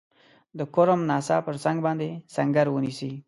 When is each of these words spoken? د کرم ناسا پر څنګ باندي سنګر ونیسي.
د 0.57 0.59
کرم 0.73 1.01
ناسا 1.09 1.37
پر 1.45 1.55
څنګ 1.63 1.77
باندي 1.85 2.09
سنګر 2.35 2.67
ونیسي. 2.71 3.11